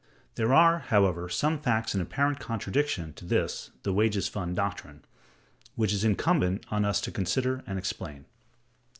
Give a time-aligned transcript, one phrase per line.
[0.33, 5.05] There are, however, some facts in apparent contradiction to this [the Wages Fund] doctrine,
[5.75, 8.25] which it is incumbent on us to consider and explain.